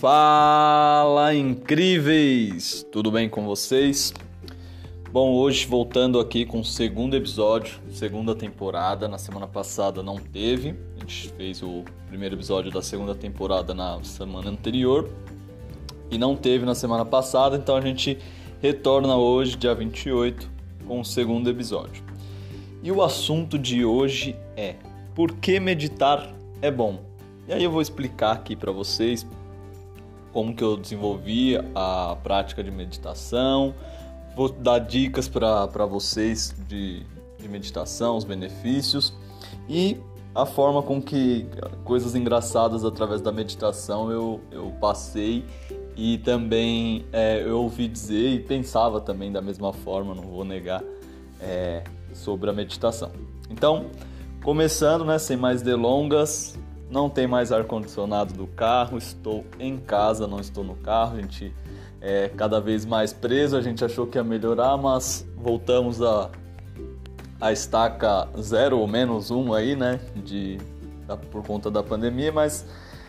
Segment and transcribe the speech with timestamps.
[0.00, 2.86] Fala incríveis!
[2.92, 4.14] Tudo bem com vocês?
[5.10, 9.08] Bom, hoje voltando aqui com o segundo episódio, segunda temporada.
[9.08, 14.00] Na semana passada não teve, a gente fez o primeiro episódio da segunda temporada na
[14.04, 15.10] semana anterior
[16.12, 18.18] e não teve na semana passada, então a gente
[18.62, 20.48] retorna hoje, dia 28,
[20.86, 22.04] com o segundo episódio.
[22.84, 24.76] E o assunto de hoje é:
[25.12, 27.00] por que meditar é bom?
[27.48, 29.26] E aí eu vou explicar aqui para vocês
[30.32, 33.74] como que eu desenvolvi a prática de meditação,
[34.36, 37.02] vou dar dicas para vocês de,
[37.38, 39.12] de meditação, os benefícios
[39.68, 39.98] e
[40.34, 41.46] a forma com que
[41.84, 45.44] coisas engraçadas através da meditação eu, eu passei
[45.96, 50.82] e também é, eu ouvi dizer e pensava também da mesma forma, não vou negar,
[51.40, 51.82] é,
[52.14, 53.10] sobre a meditação.
[53.50, 53.86] Então,
[54.44, 56.56] começando, né, sem mais delongas,
[56.90, 61.54] não tem mais ar-condicionado do carro, estou em casa, não estou no carro, a gente
[62.00, 66.30] é cada vez mais preso, a gente achou que ia melhorar, mas voltamos a,
[67.40, 70.58] a estaca zero ou menos um aí, né, de,
[71.30, 72.66] por conta da pandemia, mas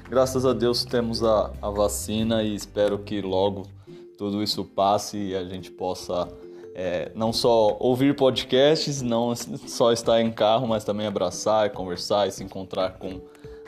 [0.10, 3.68] graças a Deus temos a, a vacina e espero que logo
[4.18, 6.28] tudo isso passe e a gente possa
[6.76, 12.32] é, não só ouvir podcasts, não só estar em carro, mas também abraçar, conversar e
[12.32, 13.22] se encontrar com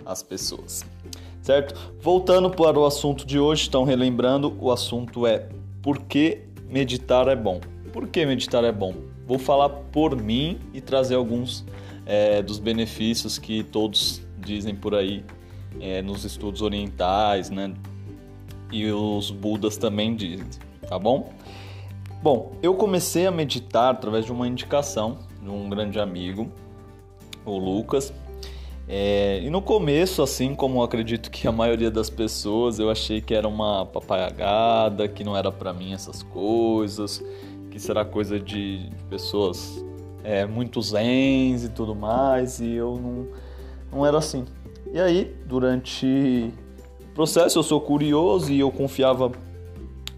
[0.05, 0.85] as pessoas.
[1.41, 1.93] Certo?
[1.99, 5.49] Voltando para o assunto de hoje, então relembrando, o assunto é
[5.81, 7.59] por que meditar é bom.
[7.91, 8.93] Por que meditar é bom?
[9.27, 11.65] Vou falar por mim e trazer alguns
[12.05, 15.23] é, dos benefícios que todos dizem por aí
[15.79, 17.73] é, nos estudos orientais, né?
[18.71, 20.47] E os Budas também dizem,
[20.87, 21.33] tá bom?
[22.21, 26.51] Bom, eu comecei a meditar através de uma indicação de um grande amigo,
[27.43, 28.13] o Lucas,
[28.87, 33.33] é, e no começo, assim como acredito que a maioria das pessoas, eu achei que
[33.33, 37.23] era uma papaiagada, que não era para mim essas coisas,
[37.69, 39.83] que será coisa de pessoas
[40.23, 43.27] é, muito zens e tudo mais, e eu não,
[43.91, 44.45] não era assim.
[44.93, 46.51] E aí, durante
[46.99, 49.31] o processo, eu sou curioso e eu confiava,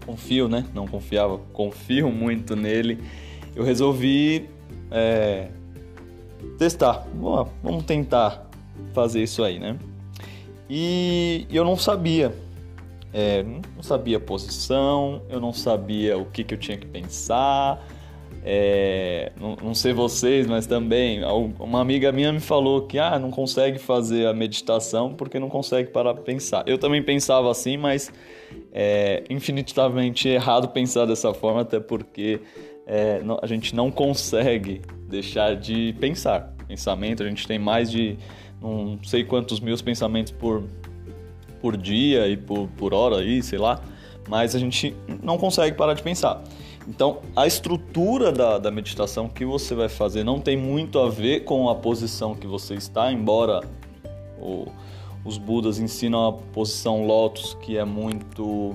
[0.04, 0.66] confio, né?
[0.74, 3.02] Não confiava, confio muito nele.
[3.54, 4.48] Eu resolvi
[4.90, 5.48] é,
[6.58, 8.43] testar, Bom, vamos tentar
[8.92, 9.76] fazer isso aí, né?
[10.68, 12.34] E eu não sabia,
[13.12, 17.86] é, não sabia a posição, eu não sabia o que, que eu tinha que pensar.
[18.46, 21.22] É, não, não, sei vocês, mas também
[21.58, 25.90] uma amiga minha me falou que ah, não consegue fazer a meditação porque não consegue
[25.90, 26.62] parar para pensar.
[26.66, 28.12] Eu também pensava assim, mas
[28.70, 32.40] é infinitamente errado pensar dessa forma, até porque
[32.86, 36.54] é, a gente não consegue deixar de pensar.
[36.68, 38.18] Pensamento, a gente tem mais de
[38.64, 40.64] não sei quantos mil pensamentos por,
[41.60, 43.80] por dia e por, por hora aí, sei lá,
[44.28, 46.42] mas a gente não consegue parar de pensar.
[46.88, 51.40] Então, a estrutura da, da meditação que você vai fazer não tem muito a ver
[51.40, 53.60] com a posição que você está, embora
[54.38, 54.66] o,
[55.24, 58.74] os Budas ensinam a posição lótus, que é muito.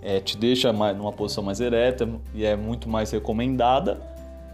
[0.00, 4.00] É, te deixa mais, numa posição mais ereta e é muito mais recomendada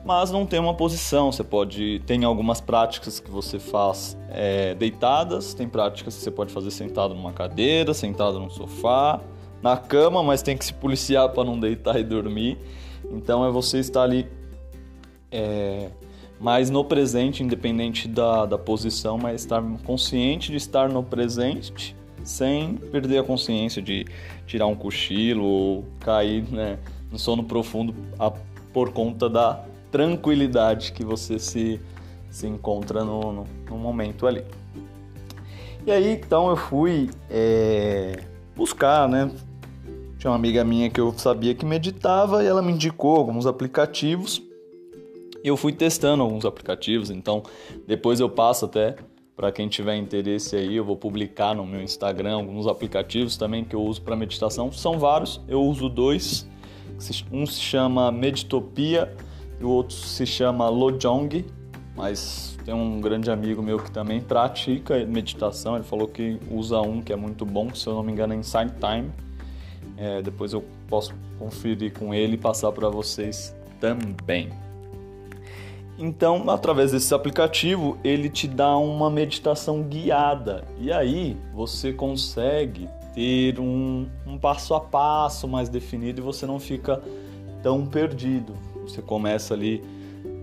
[0.05, 1.33] mas não tem uma posição.
[1.33, 2.01] Você pode.
[2.07, 7.15] Tem algumas práticas que você faz é, deitadas, tem práticas que você pode fazer sentado
[7.15, 9.21] numa cadeira, sentado num sofá,
[9.63, 12.59] na cama, mas tem que se policiar para não deitar e dormir.
[13.11, 14.27] Então é você estar ali
[15.33, 15.91] é,
[16.39, 22.77] mais no presente, independente da, da posição, mas estar consciente de estar no presente sem
[22.77, 24.07] perder a consciência de
[24.47, 26.79] tirar um cochilo ou cair né,
[27.13, 28.33] no sono profundo a,
[28.73, 29.63] por conta da
[29.95, 31.81] tranquilidade que você se,
[32.29, 34.45] se encontra no, no, no momento ali.
[35.87, 38.25] E aí então eu fui é,
[38.57, 39.31] buscar, né?
[40.19, 44.43] Tinha uma amiga minha que eu sabia que meditava e ela me indicou alguns aplicativos.
[45.45, 47.45] E eu fui testando alguns aplicativos, então
[47.87, 48.97] depois eu passo até
[49.37, 53.77] para quem tiver interesse aí, eu vou publicar no meu Instagram alguns aplicativos também que
[53.77, 54.73] eu uso para meditação.
[54.73, 56.49] São vários, eu uso dois.
[57.31, 59.15] Um se chama Meditopia
[59.61, 61.45] e o outro se chama Lojong,
[61.97, 67.01] mas tem um grande amigo meu que também pratica meditação, ele falou que usa um
[67.01, 69.11] que é muito bom, se eu não me engano é Insight Time.
[69.97, 74.51] É, depois eu posso conferir com ele e passar para vocês também.
[75.97, 83.61] Então, através desse aplicativo, ele te dá uma meditação guiada e aí você consegue ter
[83.61, 87.01] um, um passo a passo mais definido e você não fica
[87.63, 88.57] tão perdido.
[88.87, 89.83] Você começa ali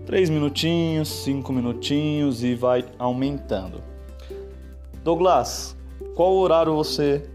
[0.06, 3.82] três minutinhos, cinco minutinhos e vai aumentando.
[5.02, 5.76] Douglas,
[6.14, 7.28] qual horário você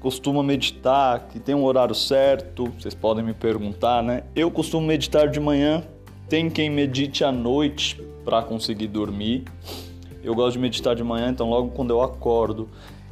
[0.00, 4.24] costuma meditar, que tem um horário certo, vocês podem me perguntar, né?
[4.34, 5.84] Eu costumo meditar de manhã,
[6.28, 9.44] tem quem medite à noite para conseguir dormir.
[10.24, 12.68] Eu gosto de meditar de manhã, então logo quando eu acordo,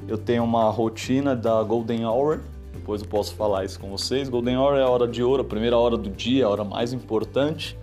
[0.08, 2.40] eu tenho uma rotina da Golden Hour.
[2.72, 4.28] Depois eu posso falar isso com vocês.
[4.28, 6.92] Golden Hour é a hora de ouro, a primeira hora do dia, a hora mais
[6.92, 7.76] importante.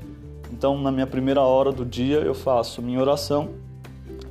[0.52, 3.50] Então, na minha primeira hora do dia, eu faço minha oração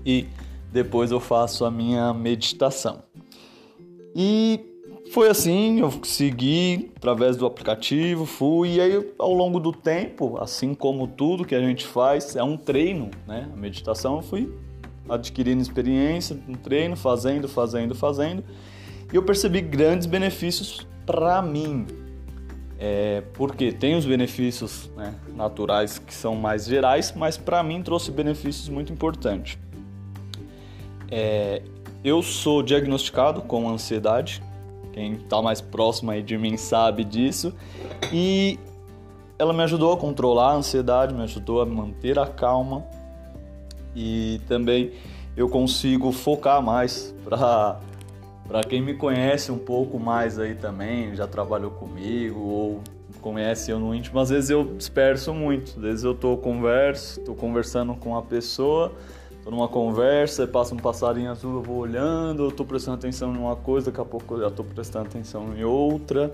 [0.04, 0.26] e
[0.72, 3.02] depois eu faço a minha meditação.
[4.14, 4.60] E
[5.10, 10.74] foi assim, eu segui através do aplicativo, fui, e aí ao longo do tempo, assim
[10.74, 13.48] como tudo que a gente faz, é um treino, né?
[13.52, 14.52] A meditação eu fui
[15.08, 18.44] adquirindo experiência, um treino, fazendo, fazendo, fazendo,
[19.12, 21.86] e eu percebi grandes benefícios para mim.
[22.78, 28.10] É, porque tem os benefícios né, naturais que são mais gerais, mas para mim trouxe
[28.10, 29.58] benefícios muito importantes.
[31.10, 31.62] É,
[32.04, 34.42] eu sou diagnosticado com ansiedade,
[34.92, 37.54] quem está mais próximo aí de mim sabe disso,
[38.12, 38.58] e
[39.38, 42.84] ela me ajudou a controlar a ansiedade, me ajudou a manter a calma
[43.94, 44.92] e também
[45.36, 47.80] eu consigo focar mais para
[48.46, 52.80] para quem me conhece um pouco mais aí também, já trabalhou comigo ou
[53.20, 55.72] conhece eu no íntimo, às vezes eu disperso muito.
[55.76, 58.92] Às vezes eu tô converso, tô conversando com a pessoa,
[59.42, 63.38] tô numa conversa, passa um passarinho azul, eu vou olhando, eu tô prestando atenção em
[63.38, 66.32] uma coisa, daqui a pouco eu já tô prestando atenção em outra.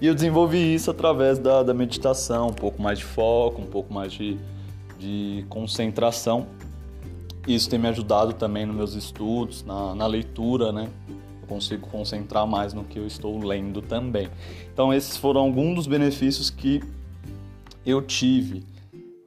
[0.00, 3.92] E eu desenvolvi isso através da, da meditação, um pouco mais de foco, um pouco
[3.92, 4.38] mais de,
[4.98, 6.46] de concentração.
[7.46, 10.88] Isso tem me ajudado também nos meus estudos, na, na leitura, né?
[11.50, 14.28] Consigo concentrar mais no que eu estou lendo também.
[14.72, 16.80] Então, esses foram alguns dos benefícios que
[17.84, 18.64] eu tive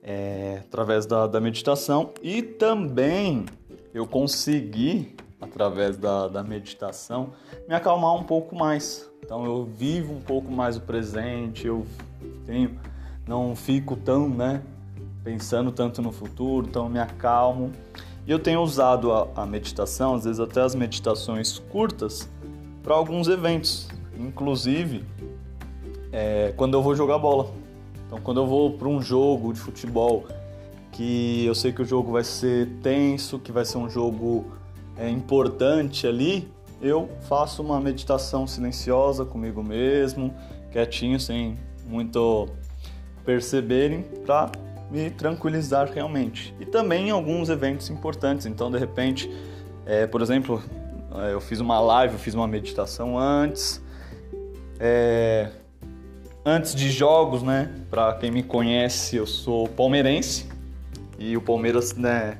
[0.02, 3.46] é, através da, da, meditação e também
[3.94, 7.32] eu consegui, através da, da meditação,
[7.68, 9.10] me acalmar um pouco mais.
[9.24, 11.86] Então eu vivo um pouco mais o presente, eu
[12.46, 12.78] tenho,
[13.28, 14.62] não fico tão, né,
[15.24, 17.72] pensando tanto no futuro, então me acalmo.
[18.26, 22.30] E eu tenho usado a, a meditação, às vezes até as meditações curtas,
[22.82, 23.88] para alguns eventos,
[24.18, 25.04] inclusive
[26.12, 27.52] é, quando eu vou jogar bola.
[28.06, 30.26] Então, quando eu vou para um jogo de futebol
[30.92, 34.46] que eu sei que o jogo vai ser tenso, que vai ser um jogo
[34.96, 36.48] é, importante ali,
[36.80, 40.34] eu faço uma meditação silenciosa comigo mesmo,
[40.72, 42.48] quietinho, sem muito
[43.26, 44.52] perceberem, para
[44.94, 46.56] me tranquilizar realmente.
[46.60, 48.46] E também em alguns eventos importantes.
[48.46, 49.30] Então, de repente,
[49.88, 50.62] é, por exemplo,
[51.16, 53.82] é, eu fiz uma live, eu fiz uma meditação antes.
[54.80, 55.50] É,
[56.46, 57.72] antes de jogos, né?
[57.90, 60.48] Para quem me conhece, eu sou palmeirense
[61.18, 62.38] e o Palmeiras, né,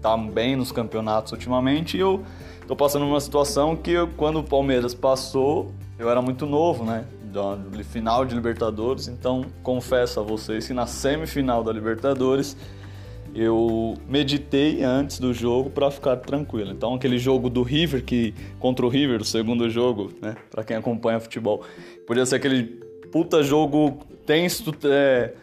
[0.00, 1.96] tá bem nos campeonatos ultimamente.
[1.96, 2.24] E eu
[2.66, 7.04] tô passando uma situação que eu, quando o Palmeiras passou, eu era muito novo, né?
[7.84, 12.56] Final de Libertadores, então confesso a vocês que na semifinal da Libertadores
[13.34, 16.70] eu meditei antes do jogo para ficar tranquilo.
[16.70, 20.76] Então aquele jogo do River que contra o River, o segundo jogo, né, para quem
[20.76, 21.62] acompanha futebol,
[22.06, 22.64] podia ser aquele
[23.10, 25.34] puta jogo tenso é,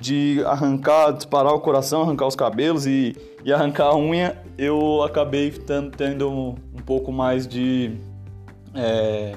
[0.00, 5.52] de arrancar, disparar o coração, arrancar os cabelos e, e arrancar a unha, eu acabei
[5.96, 7.92] tendo um, um pouco mais de
[8.74, 9.36] é,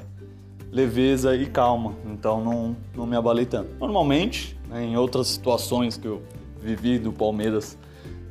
[0.72, 1.94] leveza e calma.
[2.06, 3.76] Então não, não me abalei tanto.
[3.80, 6.22] Normalmente, né, em outras situações que eu
[6.60, 7.78] vivi do Palmeiras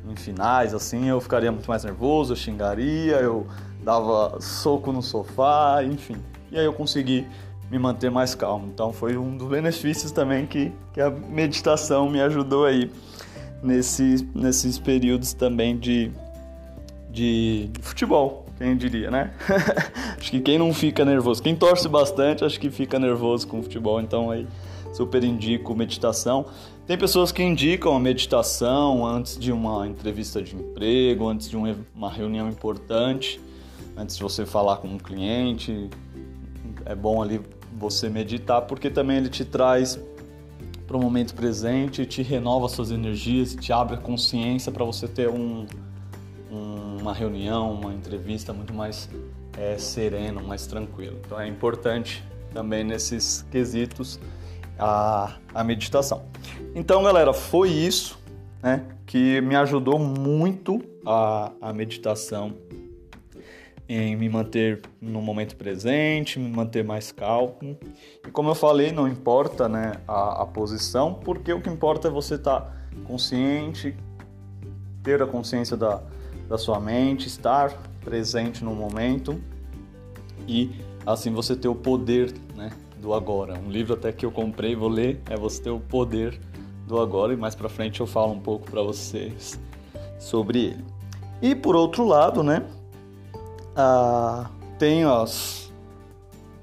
[0.09, 3.45] em finais, assim, eu ficaria muito mais nervoso, eu xingaria, eu
[3.83, 6.17] dava soco no sofá, enfim.
[6.51, 7.25] E aí eu consegui
[7.69, 8.69] me manter mais calmo.
[8.73, 12.91] Então foi um dos benefícios também que, que a meditação me ajudou aí
[13.63, 16.11] nesse, nesses períodos também de,
[17.09, 19.31] de futebol, quem diria, né?
[20.17, 23.63] acho que quem não fica nervoso, quem torce bastante, acho que fica nervoso com o
[23.63, 24.47] futebol, então aí
[24.93, 26.45] super indico meditação.
[26.85, 32.11] Tem pessoas que indicam a meditação antes de uma entrevista de emprego, antes de uma
[32.11, 33.39] reunião importante,
[33.97, 35.89] antes de você falar com um cliente.
[36.85, 37.41] É bom ali
[37.77, 39.99] você meditar, porque também ele te traz
[40.85, 45.29] para o momento presente, te renova suas energias, te abre a consciência para você ter
[45.29, 45.65] um,
[46.51, 49.09] um, uma reunião, uma entrevista muito mais
[49.57, 51.19] é, sereno, mais tranquilo.
[51.25, 54.19] Então é importante também nesses quesitos
[54.77, 56.23] a, a meditação.
[56.75, 58.19] Então, galera, foi isso
[58.61, 62.53] né, que me ajudou muito a, a meditação
[63.89, 67.77] em me manter no momento presente, me manter mais calmo.
[68.25, 72.11] E como eu falei, não importa né, a, a posição, porque o que importa é
[72.11, 73.93] você estar tá consciente,
[75.03, 76.01] ter a consciência da,
[76.51, 77.71] da sua mente, estar
[78.03, 79.41] presente no momento
[80.45, 80.69] e
[81.05, 83.57] assim você ter o poder né, do agora.
[83.57, 86.37] Um livro até que eu comprei, vou ler, é você ter o poder
[86.85, 89.57] do agora e mais para frente eu falo um pouco para vocês
[90.19, 90.85] sobre ele.
[91.41, 92.65] E por outro lado, né,
[94.77, 95.71] tem as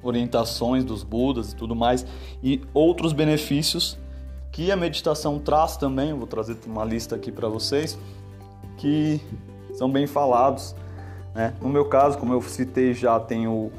[0.02, 2.04] orientações dos Budas e tudo mais
[2.42, 3.96] e outros benefícios
[4.52, 6.12] que a meditação traz também.
[6.12, 7.98] Vou trazer uma lista aqui para vocês
[8.76, 9.18] que
[9.78, 10.74] são bem falados.
[11.34, 11.54] Né?
[11.62, 13.70] No meu caso, como eu citei já, tem o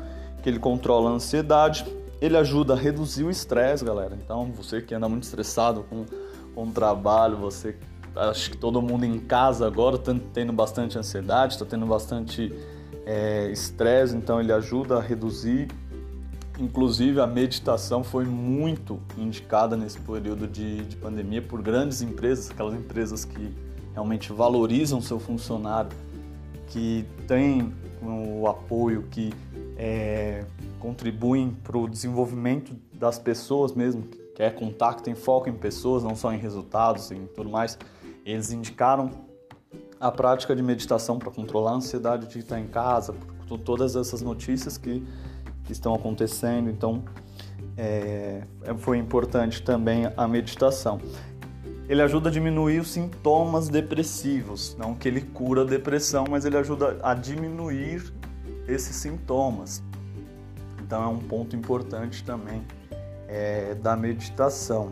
[0.42, 1.86] que ele controla a ansiedade,
[2.22, 4.18] ele ajuda a reduzir o estresse, galera.
[4.24, 6.06] Então, você que anda muito estressado com,
[6.56, 7.76] com o trabalho, você
[8.16, 12.54] acho que todo mundo em casa agora está tendo bastante ansiedade, está tendo bastante
[13.06, 15.68] é, estresse, é, então ele ajuda a reduzir.
[16.58, 22.74] Inclusive, a meditação foi muito indicada nesse período de, de pandemia por grandes empresas, aquelas
[22.74, 23.54] empresas que
[24.00, 25.92] realmente valorizam seu funcionário,
[26.68, 29.34] que têm o apoio, que
[29.76, 30.46] é,
[30.80, 34.04] contribuem para o desenvolvimento das pessoas mesmo,
[34.34, 37.78] que é contato, tem foco em pessoas, não só em resultados e tudo mais.
[38.26, 39.12] Eles indicaram
[40.00, 43.14] a prática de meditação para controlar a ansiedade de estar em casa,
[43.48, 45.06] por todas essas notícias que,
[45.66, 46.70] que estão acontecendo.
[46.70, 47.04] Então,
[47.76, 48.44] é,
[48.78, 51.02] foi importante também a meditação.
[51.90, 56.56] Ele ajuda a diminuir os sintomas depressivos, não que ele cura a depressão, mas ele
[56.56, 58.14] ajuda a diminuir
[58.68, 59.82] esses sintomas.
[60.80, 62.62] Então é um ponto importante também
[63.28, 64.92] é, da meditação.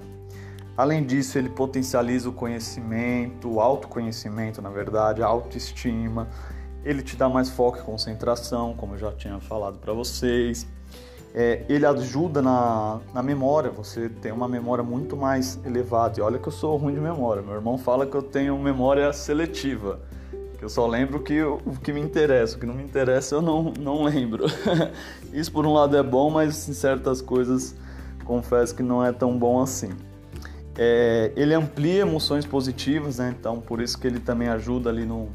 [0.75, 6.27] Além disso, ele potencializa o conhecimento, o autoconhecimento, na verdade, a autoestima.
[6.83, 10.67] Ele te dá mais foco e concentração, como eu já tinha falado para vocês.
[11.33, 16.19] É, ele ajuda na, na memória, você tem uma memória muito mais elevada.
[16.19, 17.41] E olha que eu sou ruim de memória.
[17.41, 19.99] Meu irmão fala que eu tenho memória seletiva
[20.57, 23.41] que eu só lembro que, o que me interessa, o que não me interessa eu
[23.41, 24.45] não, não lembro.
[25.31, 27.75] Isso por um lado é bom, mas em certas coisas
[28.25, 29.91] confesso que não é tão bom assim.
[30.75, 33.33] É, ele amplia emoções positivas, né?
[33.37, 35.29] então por isso que ele também ajuda ali no,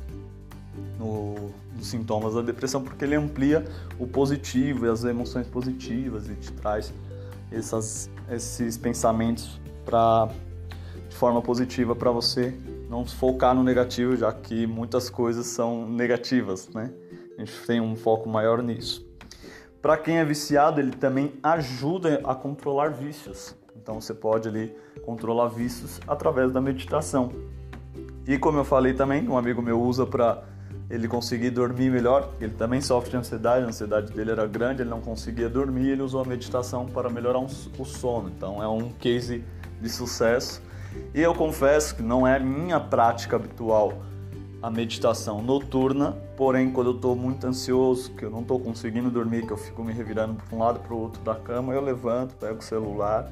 [0.99, 1.35] no,
[1.83, 3.65] nos sintomas da depressão, porque ele amplia
[3.99, 6.95] o positivo e as emoções positivas e te traz
[7.51, 10.29] essas, esses pensamentos pra,
[11.09, 12.55] de forma positiva para você
[12.89, 16.93] não focar no negativo, já que muitas coisas são negativas, né?
[17.37, 19.05] A gente tem um foco maior nisso.
[19.81, 23.57] Para quem é viciado, ele também ajuda a controlar vícios.
[23.75, 24.73] Então você pode ali
[25.05, 27.33] controlar vícios através da meditação.
[28.25, 30.45] E como eu falei também, um amigo meu usa para
[30.93, 32.35] ele conseguir dormir melhor.
[32.39, 36.03] Ele também sofre de ansiedade, a ansiedade dele era grande, ele não conseguia dormir, ele
[36.03, 38.29] usou a meditação para melhorar o sono.
[38.29, 39.43] Então é um case
[39.81, 40.63] de sucesso
[41.15, 43.95] e eu confesso que não é minha prática habitual
[44.63, 49.47] a meditação noturna, porém quando eu estou muito ansioso, que eu não estou conseguindo dormir,
[49.47, 52.37] que eu fico me revirando para um lado para o outro da cama, eu levanto,
[52.37, 53.29] pego o celular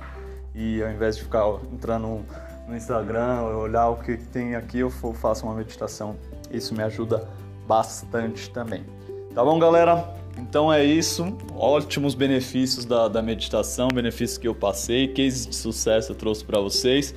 [0.55, 2.25] e ao invés de ficar entrando
[2.67, 6.17] no Instagram, olhar o que tem aqui, eu faço uma meditação.
[6.51, 7.29] Isso me ajuda
[7.71, 8.85] bastante também.
[9.33, 10.13] Tá bom, galera?
[10.37, 11.37] Então é isso.
[11.55, 16.59] Ótimos benefícios da, da meditação, benefícios que eu passei, cases de sucesso eu trouxe para
[16.59, 17.15] vocês.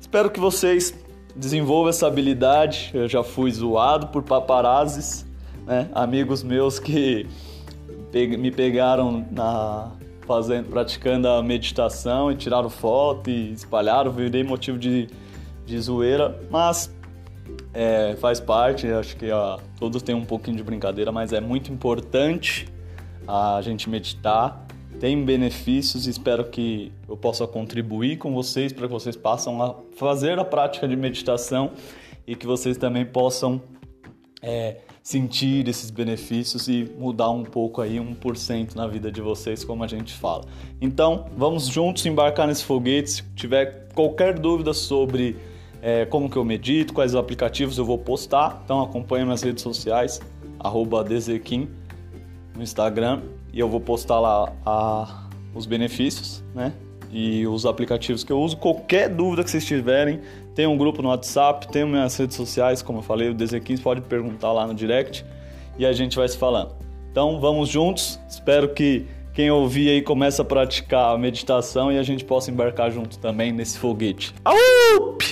[0.00, 0.94] Espero que vocês
[1.34, 2.92] desenvolvam essa habilidade.
[2.94, 5.26] Eu já fui zoado por paparazzis,
[5.66, 5.88] né?
[5.92, 7.26] Amigos meus que
[8.14, 9.90] me pegaram na
[10.24, 15.08] fazendo, praticando a meditação e tiraram foto e espalharam, virei motivo de,
[15.66, 16.94] de zoeira, mas
[17.72, 21.72] é, faz parte, acho que ó, todos têm um pouquinho de brincadeira, mas é muito
[21.72, 22.68] importante
[23.26, 24.66] a gente meditar
[25.00, 30.38] tem benefícios espero que eu possa contribuir com vocês para que vocês possam a fazer
[30.38, 31.72] a prática de meditação
[32.26, 33.62] e que vocês também possam
[34.42, 39.82] é, sentir esses benefícios e mudar um pouco aí, 1% na vida de vocês, como
[39.82, 40.44] a gente fala.
[40.80, 43.10] Então, vamos juntos embarcar nesse foguete.
[43.10, 45.34] Se tiver qualquer dúvida sobre
[45.82, 50.20] é, como que eu medito, quais aplicativos eu vou postar, então acompanhe minhas redes sociais,
[50.58, 51.04] arroba
[52.56, 53.22] no Instagram
[53.52, 56.72] e eu vou postar lá a, os benefícios, né?
[57.12, 58.56] E os aplicativos que eu uso.
[58.56, 60.20] Qualquer dúvida que vocês tiverem,
[60.54, 64.00] tem um grupo no WhatsApp, tem minhas redes sociais, como eu falei, o DZ15 pode
[64.02, 65.24] perguntar lá no direct
[65.76, 66.74] e a gente vai se falando.
[67.10, 68.20] Então vamos juntos.
[68.28, 72.90] Espero que quem ouvir aí comece a praticar a meditação e a gente possa embarcar
[72.92, 74.32] junto também nesse foguete.
[74.44, 75.22] Aup!